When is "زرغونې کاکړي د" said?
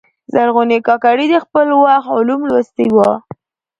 0.33-1.35